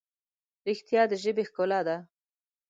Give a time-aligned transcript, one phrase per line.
[0.67, 1.97] رښتیا د ژبې ښکلا ده.